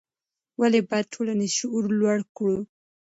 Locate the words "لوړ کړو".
1.99-2.57